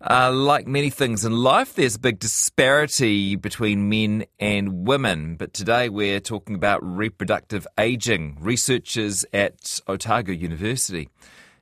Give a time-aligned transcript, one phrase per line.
[0.00, 5.34] Uh, like many things in life, there's a big disparity between men and women.
[5.34, 8.36] But today we're talking about reproductive aging.
[8.40, 11.08] Researchers at Otago University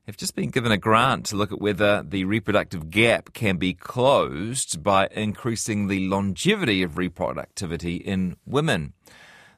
[0.07, 3.73] have just been given a grant to look at whether the reproductive gap can be
[3.73, 8.93] closed by increasing the longevity of reproductivity in women.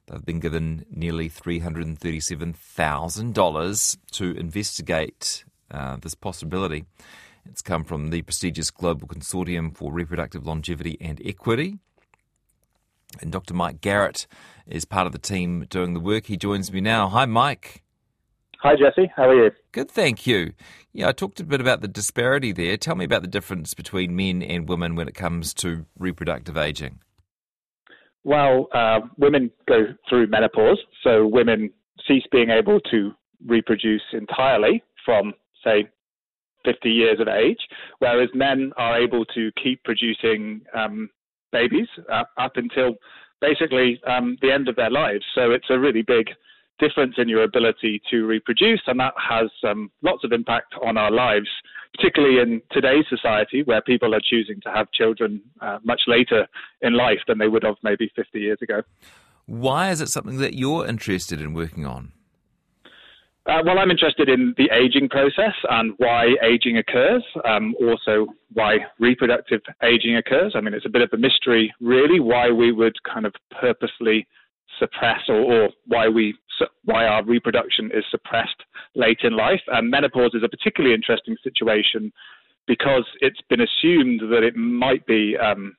[0.07, 6.85] They've been given nearly $337,000 to investigate uh, this possibility.
[7.51, 11.79] It's come from the prestigious Global Consortium for Reproductive Longevity and Equity.
[13.23, 13.55] And Dr.
[13.55, 14.27] Mike Garratt
[14.67, 16.27] is part of the team doing the work.
[16.27, 17.09] He joins me now.
[17.09, 17.83] Hi, Mike.
[18.61, 19.11] Hi, Jesse.
[19.17, 19.51] How are you?
[19.73, 20.53] Good, thank you.
[20.93, 22.77] Yeah, I talked a bit about the disparity there.
[22.77, 26.99] Tell me about the difference between men and women when it comes to reproductive aging.
[28.25, 31.71] Well, uh, women go through menopause, so women
[32.07, 33.13] cease being able to
[33.47, 35.33] reproduce entirely from,
[35.65, 35.89] say,
[36.69, 37.61] 50 years of age,
[37.99, 41.09] whereas men are able to keep producing um,
[41.51, 42.97] babies up, up, until
[43.41, 45.25] basically um, the end of their lives.
[45.35, 46.27] So it's a really big
[46.79, 51.11] difference in your ability to reproduce, and that has um, lots of impact on our
[51.11, 51.49] lives,
[51.97, 56.47] particularly in today's society where people are choosing to have children uh, much later
[56.83, 58.83] in life than they would have maybe 50 years ago.
[59.47, 62.13] Why is it something that you're interested in working on?
[63.49, 68.77] Uh, well, I'm interested in the aging process and why aging occurs, um, also why
[68.99, 70.53] reproductive aging occurs.
[70.55, 74.27] I mean, it's a bit of a mystery, really, why we would kind of purposely
[74.79, 76.37] suppress or, or why we
[76.85, 79.61] why our reproduction is suppressed late in life.
[79.69, 82.13] And menopause is a particularly interesting situation
[82.67, 85.75] because it's been assumed that it might be um,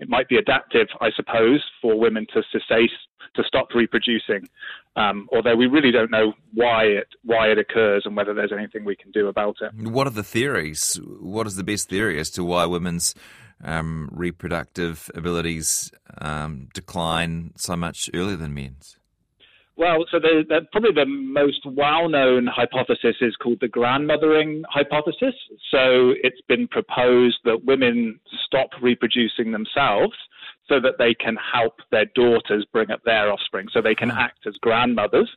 [0.00, 2.90] it might be adaptive, I suppose, for women to cessate,
[3.36, 4.48] to stop reproducing.
[4.96, 8.84] Um, although we really don't know why it why it occurs and whether there's anything
[8.84, 9.72] we can do about it.
[9.74, 10.98] What are the theories?
[11.20, 13.14] What is the best theory as to why women's
[13.62, 18.96] um, reproductive abilities um, decline so much earlier than men's?
[19.80, 25.34] Well, so the, the, probably the most well-known hypothesis is called the grandmothering hypothesis.
[25.70, 30.12] So it's been proposed that women stop reproducing themselves
[30.68, 34.18] so that they can help their daughters bring up their offspring, so they can hmm.
[34.18, 35.30] act as grandmothers.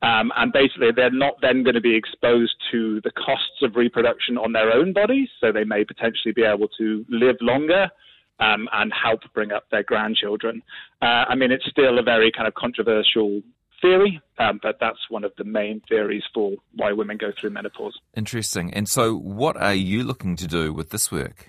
[0.00, 4.38] Um, and basically, they're not then going to be exposed to the costs of reproduction
[4.38, 7.90] on their own bodies, so they may potentially be able to live longer.
[8.38, 10.62] Um, and help bring up their grandchildren.
[11.02, 13.42] Uh, I mean, it's still a very kind of controversial
[13.80, 17.98] theory, um, but that's one of the main theories for why women go through menopause.
[18.16, 18.72] Interesting.
[18.74, 21.48] And so, what are you looking to do with this work?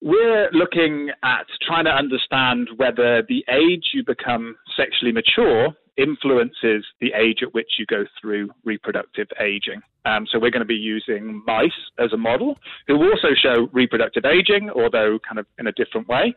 [0.00, 7.12] We're looking at trying to understand whether the age you become sexually mature influences the
[7.12, 9.82] age at which you go through reproductive aging.
[10.04, 12.56] Um, so we're going to be using mice as a model
[12.86, 16.34] who also show reproductive aging, although kind of in a different way.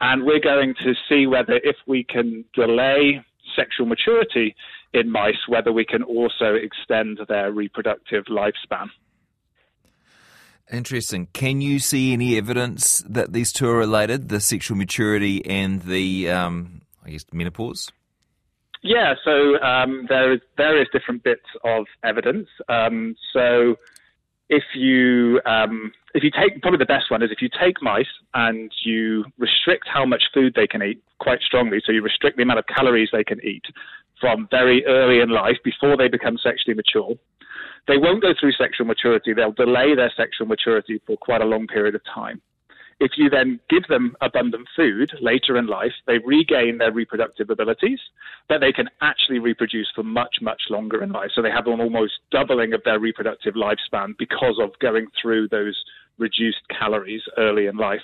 [0.00, 3.24] And we're going to see whether if we can delay
[3.56, 4.54] sexual maturity
[4.92, 8.88] in mice, whether we can also extend their reproductive lifespan.
[10.72, 11.28] Interesting.
[11.32, 16.30] Can you see any evidence that these two are related, the sexual maturity and the,
[16.30, 17.90] um, I guess, menopause?
[18.82, 22.48] Yeah, so um, there are various different bits of evidence.
[22.68, 23.76] Um, so
[24.48, 28.06] if you um, if you take probably the best one is if you take mice
[28.34, 32.42] and you restrict how much food they can eat quite strongly, so you restrict the
[32.42, 33.64] amount of calories they can eat
[34.20, 37.14] from very early in life before they become sexually mature.
[37.86, 39.34] They won't go through sexual maturity.
[39.34, 42.40] They'll delay their sexual maturity for quite a long period of time.
[43.00, 47.98] If you then give them abundant food later in life, they regain their reproductive abilities,
[48.48, 51.30] but they can actually reproduce for much, much longer in life.
[51.34, 55.76] So they have an almost doubling of their reproductive lifespan because of going through those
[56.18, 58.02] reduced calories early in life.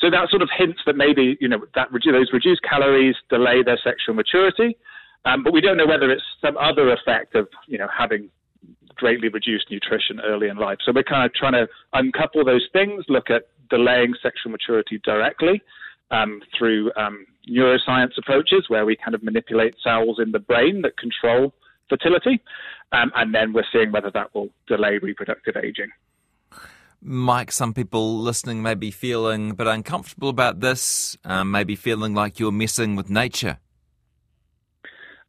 [0.00, 3.78] So that sort of hints that maybe you know that those reduced calories delay their
[3.82, 4.76] sexual maturity,
[5.24, 8.28] um, but we don't know whether it's some other effect of you know having
[8.96, 10.78] greatly reduced nutrition early in life.
[10.84, 15.62] So we're kind of trying to uncouple those things, look at delaying sexual maturity directly
[16.10, 20.96] um, through um, neuroscience approaches where we kind of manipulate cells in the brain that
[20.98, 21.52] control
[21.88, 22.40] fertility.
[22.92, 25.88] Um, and then we're seeing whether that will delay reproductive aging.
[27.00, 32.14] Mike, some people listening may be feeling a bit uncomfortable about this, um, maybe feeling
[32.14, 33.58] like you're messing with nature.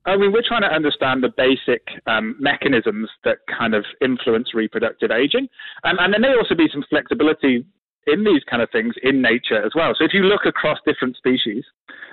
[0.05, 5.11] I mean, we're trying to understand the basic um, mechanisms that kind of influence reproductive
[5.11, 5.47] aging.
[5.83, 7.65] Um, and there may also be some flexibility
[8.07, 9.93] in these kind of things in nature as well.
[9.97, 11.63] So if you look across different species,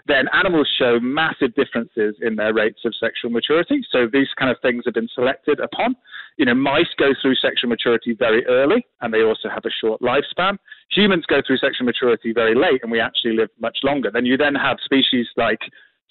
[0.07, 3.83] then animals show massive differences in their rates of sexual maturity.
[3.91, 5.97] So these kind of things have been selected upon.
[6.37, 10.01] You know, mice go through sexual maturity very early, and they also have a short
[10.01, 10.59] lifespan.
[10.93, 14.11] Humans go through sexual maturity very late, and we actually live much longer.
[14.13, 15.61] Then you then have species like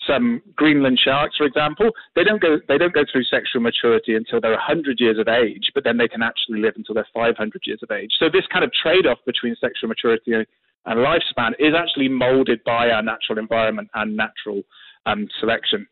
[0.07, 4.40] some Greenland sharks, for example, they don't go they don't go through sexual maturity until
[4.40, 7.80] they're 100 years of age, but then they can actually live until they're 500 years
[7.84, 8.12] of age.
[8.19, 10.46] So this kind of trade-off between sexual maturity and
[10.88, 14.62] lifespan is actually molded by our natural environment and natural
[15.06, 15.88] um, selection.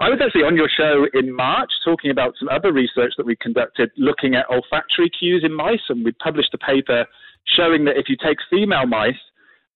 [0.00, 3.36] I was actually on your show in March talking about some other research that we
[3.36, 7.06] conducted looking at olfactory cues in mice, and we published a paper
[7.56, 9.14] showing that if you take female mice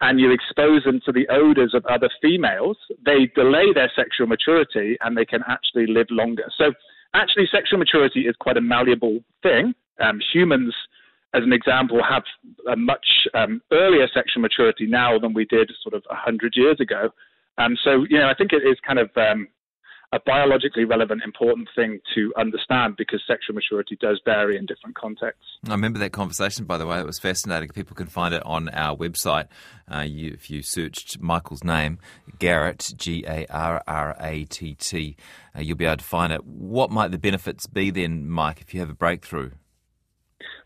[0.03, 2.77] and you expose them to the odors of other females,
[3.07, 6.51] they delay their sexual maturity and they can actually live longer.
[6.59, 6.73] So,
[7.15, 9.75] actually, sexual maturity is quite a malleable thing.
[10.01, 10.75] Um, humans,
[11.35, 12.25] as an example, have
[12.71, 17.11] a much um, earlier sexual maturity now than we did sort of 100 years ago.
[17.59, 19.47] Um, so, you know, I think it is kind of um,
[20.13, 25.45] a biologically relevant, important thing to understand because sexual maturity does vary in different contexts.
[25.67, 27.01] I remember that conversation, by the way.
[27.01, 27.71] It was fascinating.
[27.71, 29.47] People can find it on our website.
[29.93, 31.99] Uh, you, if you searched Michael's name,
[32.39, 35.17] Garratt, G A R R A T T,
[35.57, 36.45] uh, you'll be able to find it.
[36.45, 39.53] What might the benefits be then, Mike, if you have a breakthrough?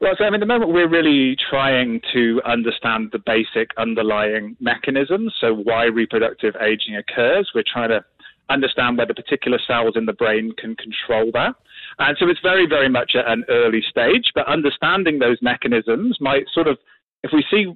[0.01, 4.57] Well, so I mean, at the moment we're really trying to understand the basic underlying
[4.61, 5.35] mechanisms.
[5.41, 7.51] So why reproductive aging occurs.
[7.55, 8.05] We're trying to
[8.49, 11.55] understand whether particular cells in the brain can control that.
[11.99, 16.45] And so it's very, very much at an early stage, but understanding those mechanisms might
[16.53, 16.79] sort of,
[17.23, 17.75] if we see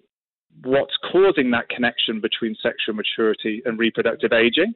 [0.62, 4.74] what's causing that connection between sexual maturity and reproductive aging,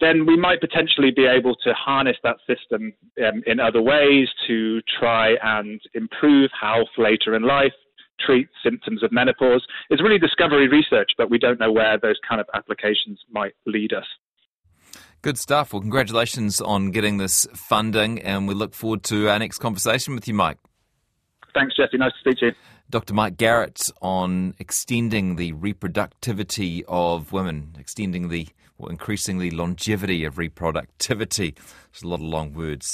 [0.00, 2.92] then we might potentially be able to harness that system
[3.24, 7.72] um, in other ways to try and improve health later in life,
[8.18, 9.64] treat symptoms of menopause.
[9.90, 13.92] It's really discovery research, but we don't know where those kind of applications might lead
[13.92, 14.06] us.
[15.22, 15.72] Good stuff.
[15.72, 20.26] Well, congratulations on getting this funding, and we look forward to our next conversation with
[20.26, 20.58] you, Mike.
[21.54, 21.96] Thanks, Jesse.
[21.96, 22.52] Nice to speak to you.
[22.90, 23.14] Dr.
[23.14, 28.48] Mike Garratt on extending the reproductivity of women, extending the,
[28.78, 31.54] well, increasingly longevity of reproductivity.
[31.54, 32.88] There's a lot of long words.